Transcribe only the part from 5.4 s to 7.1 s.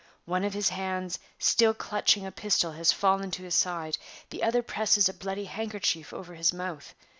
handkerchief over his mouth.